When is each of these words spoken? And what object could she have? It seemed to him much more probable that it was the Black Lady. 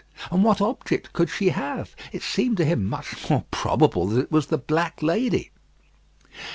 And 0.31 0.43
what 0.43 0.61
object 0.61 1.13
could 1.13 1.29
she 1.29 1.49
have? 1.49 1.95
It 2.11 2.23
seemed 2.23 2.57
to 2.57 2.65
him 2.65 2.85
much 2.85 3.29
more 3.29 3.43
probable 3.51 4.07
that 4.07 4.21
it 4.21 4.31
was 4.31 4.47
the 4.47 4.57
Black 4.57 5.03
Lady. 5.03 5.51